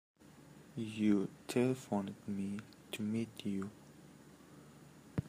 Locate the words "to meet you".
2.91-3.69